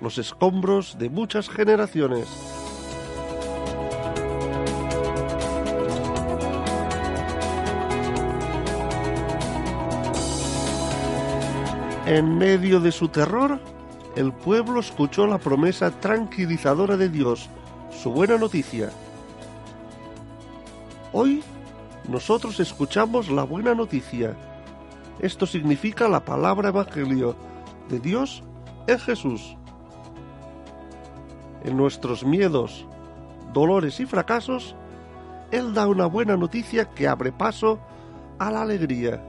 los 0.00 0.18
escombros 0.18 0.98
de 0.98 1.08
muchas 1.08 1.48
generaciones. 1.48 2.28
En 12.06 12.36
medio 12.36 12.80
de 12.80 12.92
su 12.92 13.08
terror, 13.08 13.60
el 14.14 14.32
pueblo 14.32 14.80
escuchó 14.80 15.26
la 15.26 15.38
promesa 15.38 15.90
tranquilizadora 15.90 16.96
de 16.96 17.08
Dios, 17.08 17.48
su 17.90 18.12
buena 18.12 18.36
noticia. 18.36 18.90
Hoy 21.12 21.42
nosotros 22.08 22.60
escuchamos 22.60 23.30
la 23.30 23.44
buena 23.44 23.74
noticia. 23.74 24.36
Esto 25.20 25.46
significa 25.46 26.08
la 26.08 26.24
palabra 26.24 26.68
evangelio 26.68 27.36
de 27.88 27.98
Dios 27.98 28.42
en 28.86 28.98
Jesús. 28.98 29.56
En 31.62 31.76
nuestros 31.76 32.24
miedos, 32.24 32.86
dolores 33.52 34.00
y 34.00 34.06
fracasos, 34.06 34.76
Él 35.50 35.72
da 35.72 35.86
una 35.86 36.06
buena 36.06 36.36
noticia 36.36 36.90
que 36.90 37.08
abre 37.08 37.32
paso 37.32 37.78
a 38.38 38.50
la 38.50 38.62
alegría. 38.62 39.22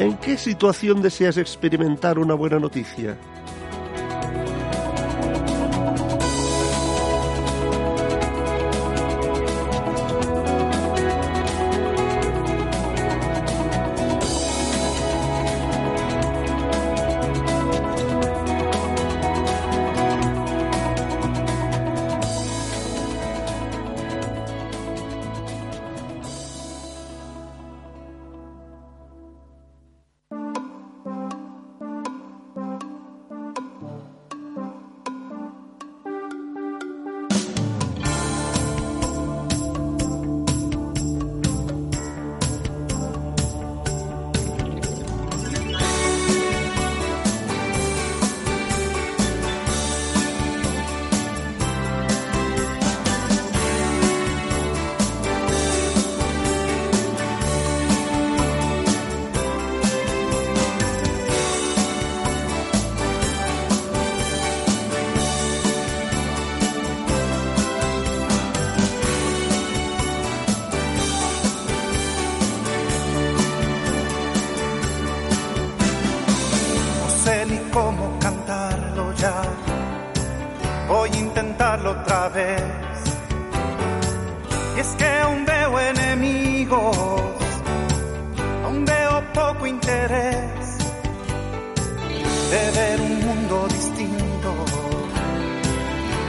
¿En 0.00 0.16
qué 0.16 0.38
situación 0.38 1.02
deseas 1.02 1.36
experimentar 1.36 2.18
una 2.18 2.32
buena 2.32 2.58
noticia? 2.58 3.18
Y 84.76 84.80
es 84.80 84.86
que 84.96 85.04
aún 85.04 85.44
veo 85.44 85.80
enemigos, 85.80 86.96
aún 88.64 88.84
veo 88.84 89.32
poco 89.34 89.66
interés 89.66 90.78
de 92.50 92.70
ver 92.70 93.00
un 93.00 93.26
mundo 93.26 93.66
distinto, 93.68 94.54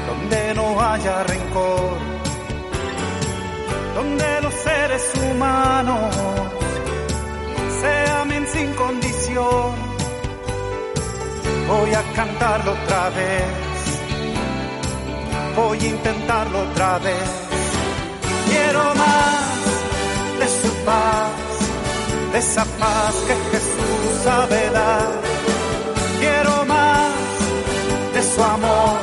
donde 0.07 0.53
no 0.55 0.81
haya 0.81 1.23
rencor, 1.23 1.97
donde 3.93 4.41
los 4.41 4.53
seres 4.55 5.13
humanos 5.23 6.15
se 7.79 8.11
amen 8.11 8.47
sin 8.47 8.73
condición. 8.73 9.91
Voy 11.67 11.93
a 11.93 12.03
cantarlo 12.15 12.71
otra 12.71 13.09
vez, 13.11 13.70
voy 15.55 15.79
a 15.79 15.87
intentarlo 15.87 16.59
otra 16.59 16.99
vez. 16.99 17.29
Quiero 18.49 18.83
más 18.95 19.41
de 20.39 20.47
su 20.47 20.73
paz, 20.85 21.31
de 22.33 22.39
esa 22.39 22.65
paz 22.65 23.15
que 23.27 23.35
Jesús 23.51 24.23
sabe 24.23 24.69
dar. 24.71 25.09
Quiero 26.19 26.65
más 26.65 27.11
de 28.13 28.23
su 28.23 28.43
amor, 28.43 28.97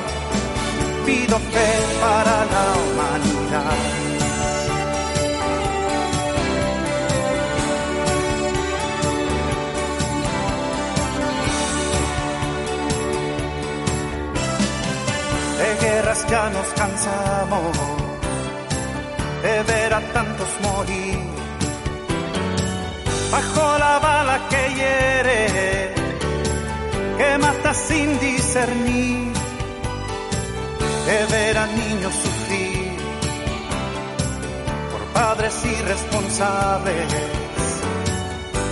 pido 1.07 1.39
fe 1.39 1.71
para 2.01 2.45
la 2.55 2.65
humanidad. 2.83 4.08
Ya 16.31 16.51
nos 16.51 16.67
cansamos, 16.81 17.77
de 19.43 19.63
ver 19.63 19.95
a 19.95 20.01
tantos 20.13 20.49
morir. 20.63 21.19
Bajo 23.31 23.79
la 23.79 23.99
bala 23.99 24.39
que 24.51 24.63
hiere, 24.77 25.95
que 27.19 27.39
mata 27.39 27.75
sin 27.75 28.19
discernir, 28.21 29.33
de 31.07 31.27
ver 31.35 31.59
a 31.59 31.67
niños 31.67 32.15
sufrir 32.15 32.97
por 34.91 35.03
padres 35.21 35.55
irresponsables, 35.65 37.13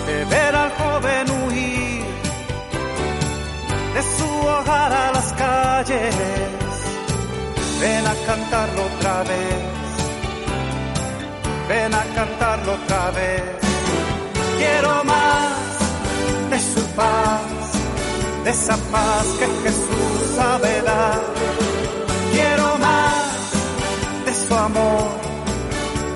de 0.06 0.24
ver 0.24 0.54
al 0.54 0.70
joven 0.80 1.30
huir 1.42 2.06
de 3.96 4.02
su 4.02 4.28
hogar 4.46 4.92
a 4.92 5.10
las 5.12 5.32
calles, 5.32 6.14
ven 7.80 8.06
a 8.06 8.14
cantarlo 8.26 8.82
otra 8.84 9.22
vez, 9.24 9.62
ven 11.68 11.94
a 11.94 12.04
cantarlo 12.14 12.72
otra 12.72 13.10
vez 13.10 13.66
quiero 14.58 15.04
más 15.04 15.52
de 16.50 16.58
su 16.58 16.82
paz, 16.94 17.40
de 18.44 18.50
esa 18.50 18.76
paz 18.92 19.26
que 19.38 19.46
Jesús 19.64 20.36
sabe 20.36 20.82
dar. 20.82 21.20
Quiero 22.32 22.78
más 22.78 23.24
de 24.26 24.34
su 24.46 24.54
amor, 24.54 25.08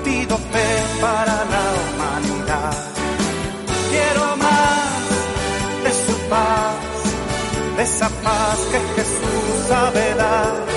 pido 0.03 0.37
fe 0.37 0.69
para 1.01 1.35
la 1.53 1.65
humanidad. 1.81 2.77
Quiero 3.91 4.25
más 4.37 5.01
de 5.85 5.91
su 6.05 6.15
paz, 6.29 6.75
de 7.77 7.83
esa 7.83 8.09
paz 8.25 8.57
que 8.71 8.79
Jesús 8.95 9.67
sabe 9.67 10.15
dar. 10.15 10.70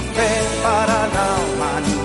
Fe 0.00 0.28
para 0.62 1.08
la 1.08 1.26
humanidad. 1.44 1.95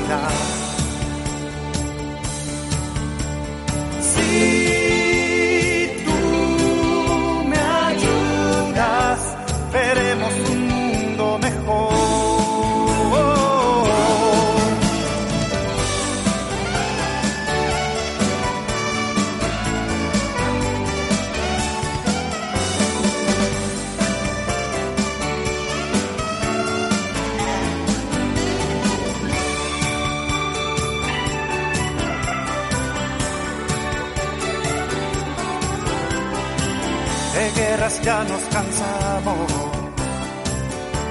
Ya 38.04 38.24
nos 38.24 38.41
cansamos 38.56 39.52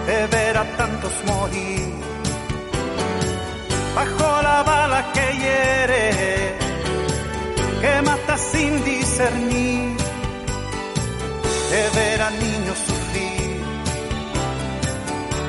de 0.07 0.27
ver 0.27 0.57
a 0.57 0.65
tantos 0.77 1.13
morir. 1.27 1.95
Bajo 3.95 4.43
la 4.43 4.63
bala 4.63 5.13
que 5.13 5.27
hiere 5.41 6.11
que 7.81 8.03
mata 8.03 8.37
sin 8.37 8.85
discernir 8.85 9.97
de 11.71 11.83
ver 11.99 12.23
a 12.23 12.31
niños 12.31 12.79
sufrir 12.89 13.61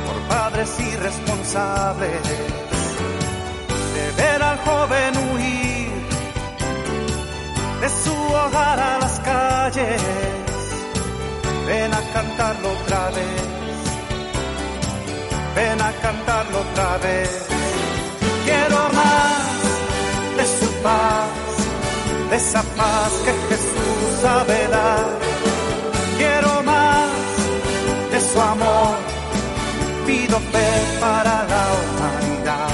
por 0.05 0.17
padres 0.35 0.79
irresponsables 0.79 2.21
de 3.95 4.05
ver 4.21 4.43
al 4.43 4.57
joven 4.59 5.11
huir 5.17 5.91
de 7.81 7.89
su 8.03 8.13
hogar 8.13 8.79
a 8.79 8.99
las 8.99 9.19
calles 9.19 10.30
cantarlo 12.22 12.69
otra 12.72 13.09
vez, 13.17 13.41
ven 15.55 15.82
a 15.82 15.91
cantarlo 16.03 16.59
otra 16.59 16.97
vez. 16.97 17.32
Quiero 18.45 18.80
más 18.99 19.43
de 20.38 20.45
su 20.59 20.69
paz, 20.84 21.30
de 22.30 22.36
esa 22.36 22.63
paz 22.80 23.11
que 23.26 23.34
Jesús 23.49 24.03
sabe 24.22 24.67
dar. 24.67 25.07
Quiero 26.19 26.63
más 26.63 27.09
de 28.11 28.19
su 28.30 28.39
amor, 28.39 28.95
pido 30.05 30.38
fe 30.53 30.69
para 30.99 31.36
la 31.53 31.63
humanidad. 31.78 32.69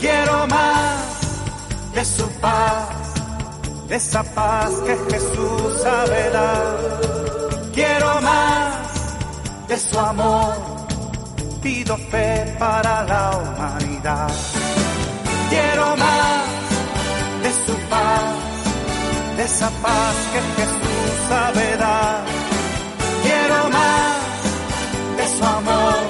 Quiero 0.00 0.46
más 0.46 1.00
de 1.94 2.04
su 2.04 2.26
paz, 2.40 2.88
de 3.88 3.96
esa 3.96 4.22
paz 4.22 4.70
que 4.86 4.96
Jesús 5.10 5.82
sabe 5.82 6.30
dar. 6.30 7.11
Quiero 7.74 8.20
más 8.20 8.92
de 9.66 9.78
su 9.78 9.98
amor, 9.98 10.54
pido 11.62 11.96
fe 11.96 12.54
para 12.58 13.02
la 13.04 13.30
humanidad. 13.38 14.30
Quiero 15.48 15.96
más 15.96 16.44
de 17.42 17.52
su 17.64 17.74
paz, 17.88 19.36
de 19.36 19.42
esa 19.44 19.70
paz 19.70 20.14
que 20.32 20.40
Jesús 20.56 21.28
sabe 21.28 21.76
dar. 21.78 22.24
Quiero 23.22 23.70
más 23.70 24.16
de 25.16 25.26
su 25.38 25.44
amor, 25.44 26.01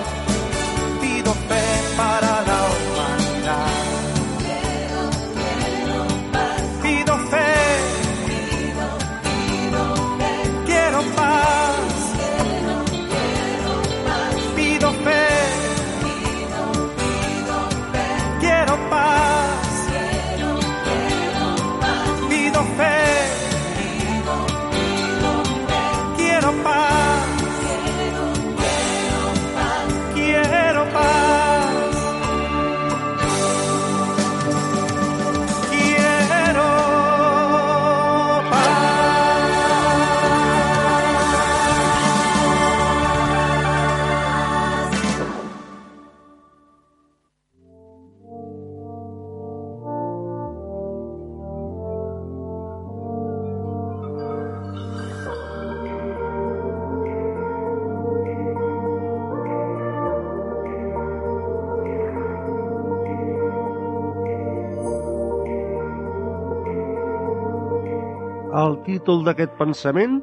títol 68.87 69.25
d'aquest 69.27 69.53
pensament, 69.59 70.21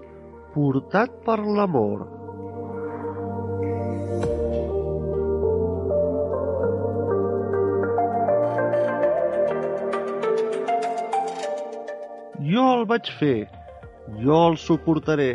portat 0.53 1.13
per 1.25 1.37
l'amor. 1.43 2.07
Jo 12.49 12.65
el 12.75 12.85
vaig 12.89 13.09
fer, 13.19 13.47
jo 14.23 14.37
el 14.49 14.57
suportaré. 14.57 15.31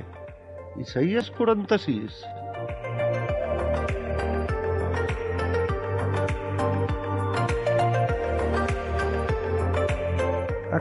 Isaías 0.83 1.31
46. 1.39 2.34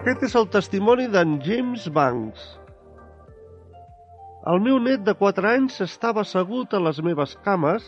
Aquest 0.03 0.23
és 0.27 0.33
el 0.35 0.49
testimoni 0.51 1.05
d'en 1.07 1.37
James 1.45 1.85
Banks. 1.95 2.41
El 4.51 4.59
meu 4.65 4.81
net 4.83 5.05
de 5.07 5.13
4 5.15 5.47
anys 5.47 5.77
estava 5.85 6.25
assegut 6.27 6.75
a 6.75 6.81
les 6.83 6.99
meves 7.07 7.37
cames 7.45 7.85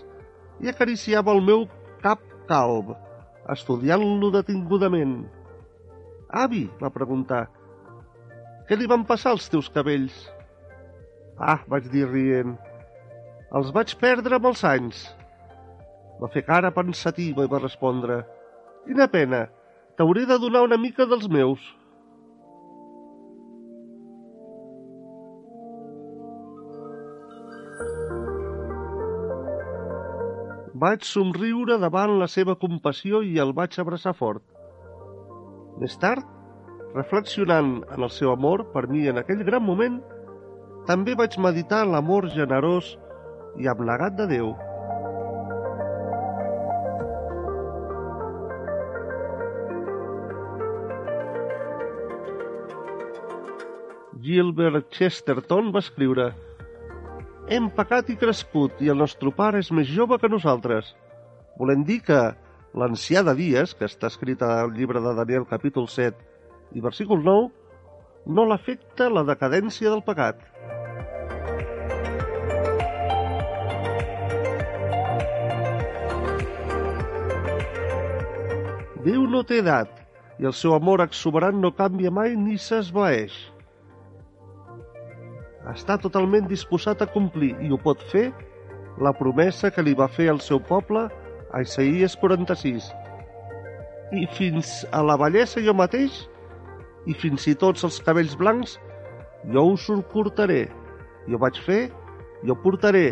i 0.64 0.72
acariciava 0.72 1.36
el 1.36 1.44
meu 1.44 1.66
cap 2.06 2.24
calb, 2.48 2.94
estudiant-lo 3.52 4.32
detingudament. 4.38 5.18
Avi, 6.46 6.64
va 6.80 6.94
preguntar, 7.02 7.50
què 8.72 8.80
li 8.80 8.88
van 8.96 9.04
passar 9.04 9.36
als 9.36 9.52
teus 9.52 9.68
cabells? 9.76 10.16
Ah, 11.36 11.60
vaig 11.68 11.92
dir 11.92 12.08
rient, 12.08 12.56
els 13.52 13.76
vaig 13.76 13.92
perdre 14.00 14.40
amb 14.40 14.54
els 14.56 14.64
anys. 14.64 15.08
Va 16.24 16.32
fer 16.32 16.48
cara 16.48 16.72
pensativa 16.72 17.44
i 17.44 17.58
va 17.60 17.66
respondre, 17.68 18.24
quina 18.88 19.12
pena, 19.12 19.50
t'hauré 20.00 20.24
de 20.32 20.40
donar 20.40 20.64
una 20.64 20.80
mica 20.80 21.04
dels 21.04 21.28
meus. 21.28 21.74
Vaig 30.84 31.06
somriure 31.08 31.78
davant 31.80 32.18
la 32.20 32.26
seva 32.28 32.54
compassió 32.62 33.22
i 33.24 33.38
el 33.40 33.54
vaig 33.56 33.78
abraçar 33.80 34.12
fort. 34.22 34.44
Més 35.80 35.96
tard, 36.02 36.26
reflexionant 36.96 37.70
en 37.96 38.04
el 38.08 38.12
seu 38.12 38.34
amor 38.34 38.66
per 38.74 38.84
mi 38.92 39.06
en 39.08 39.22
aquell 39.22 39.44
gran 39.48 39.64
moment, 39.64 40.02
també 40.90 41.16
vaig 41.16 41.38
meditar 41.46 41.86
en 41.86 41.94
l'amor 41.96 42.28
generós 42.36 42.92
i 43.56 43.72
abnegat 43.72 44.20
de 44.20 44.28
Déu. 44.36 44.52
Gilbert 54.26 54.92
Chesterton 54.92 55.72
va 55.72 55.86
escriure 55.86 56.34
hem 57.48 57.68
pecat 57.70 58.10
i 58.10 58.16
crescut 58.18 58.80
i 58.82 58.90
el 58.90 58.98
nostre 58.98 59.30
pare 59.36 59.60
és 59.62 59.70
més 59.72 59.88
jove 59.88 60.18
que 60.22 60.30
nosaltres. 60.32 60.96
Volem 61.60 61.84
dir 61.86 62.00
que 62.08 62.20
l'ancià 62.76 63.22
de 63.24 63.36
dies, 63.38 63.76
que 63.78 63.86
està 63.86 64.10
escrit 64.10 64.42
al 64.42 64.74
llibre 64.74 65.02
de 65.02 65.14
Daniel 65.20 65.46
capítol 65.50 65.88
7 65.88 66.18
i 66.76 66.82
versícul 66.82 67.22
9, 67.24 67.52
no 68.26 68.48
l'afecta 68.50 69.12
la 69.14 69.24
decadència 69.28 69.94
del 69.94 70.02
pecat. 70.02 70.42
Déu 79.06 79.28
no 79.30 79.44
té 79.46 79.62
edat 79.62 80.02
i 80.42 80.50
el 80.50 80.56
seu 80.58 80.74
amor 80.74 81.04
exuberant 81.06 81.62
no 81.62 81.76
canvia 81.78 82.10
mai 82.10 82.34
ni 82.36 82.58
s'esvaeix. 82.58 83.55
Està 85.72 85.96
totalment 85.98 86.46
disposat 86.46 87.02
a 87.02 87.08
complir 87.10 87.56
i 87.66 87.72
ho 87.74 87.78
pot 87.82 88.02
fer 88.12 88.28
la 89.02 89.12
promesa 89.18 89.72
que 89.74 89.82
li 89.82 89.96
va 89.98 90.08
fer 90.08 90.28
al 90.30 90.40
seu 90.44 90.60
poble 90.62 91.08
a 91.52 91.62
Isaías 91.66 92.14
46. 92.22 92.92
I 94.14 94.28
fins 94.38 94.84
a 94.94 95.02
la 95.02 95.16
bellesa 95.18 95.64
jo 95.66 95.74
mateix 95.74 96.20
i 97.10 97.16
fins 97.18 97.48
i 97.50 97.56
tots 97.58 97.86
els 97.88 97.98
cabells 98.06 98.36
blancs 98.38 98.78
jo 99.54 99.64
us 99.74 99.88
ho 99.90 99.98
portaré. 100.14 100.68
Jo 101.26 101.40
vaig 101.42 101.58
fer, 101.66 101.88
jo 102.46 102.54
portaré, 102.62 103.08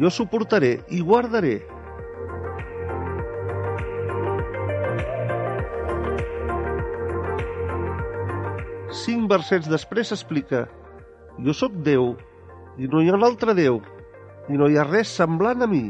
jo 0.00 0.10
suportaré 0.10 0.78
i 0.88 1.02
guardaré. 1.04 1.58
Cinc 9.04 9.28
versets 9.28 9.68
després 9.68 10.14
explica 10.16 10.64
Jo 11.42 11.54
sóc 11.56 11.72
Déu, 11.86 12.12
i 12.78 12.86
no 12.90 13.00
hi 13.02 13.10
ha 13.10 13.16
un 13.16 13.24
altre 13.26 13.54
Déu, 13.58 13.80
i 14.48 14.58
no 14.58 14.68
hi 14.70 14.78
ha 14.78 14.84
res 14.86 15.10
semblant 15.10 15.64
a 15.64 15.66
mi. 15.70 15.88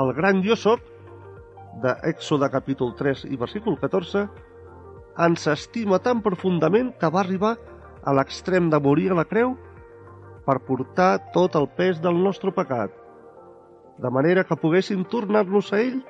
El 0.00 0.12
gran 0.16 0.40
jo 0.44 0.56
sóc, 0.56 0.80
de 1.82 1.92
Èxode 2.08 2.48
capítol 2.52 2.94
3 2.96 3.26
i 3.28 3.36
versícul 3.40 3.76
14, 3.80 4.24
ens 5.26 5.44
estima 5.52 5.98
tan 6.00 6.22
profundament 6.24 6.92
que 7.00 7.10
va 7.12 7.20
arribar 7.20 7.56
a 8.02 8.14
l'extrem 8.16 8.70
de 8.72 8.80
morir 8.80 9.10
a 9.12 9.18
la 9.20 9.26
creu 9.28 9.52
per 10.46 10.58
portar 10.66 11.32
tot 11.36 11.56
el 11.60 11.68
pes 11.76 12.00
del 12.00 12.16
nostre 12.22 12.52
pecat, 12.56 12.94
de 14.00 14.10
manera 14.10 14.44
que 14.48 14.58
poguéssim 14.58 15.04
tornar-nos 15.04 15.68
a 15.72 15.82
ell 15.84 16.00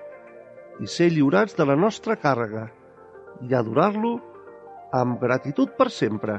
i 0.80 0.86
ser 0.86 1.10
lliurats 1.10 1.58
de 1.58 1.66
la 1.66 1.76
nostra 1.76 2.16
càrrega 2.16 2.68
i 3.42 3.54
adorar-lo 3.58 4.14
amb 4.94 5.18
gratitud 5.20 5.74
per 5.76 5.90
sempre. 5.90 6.38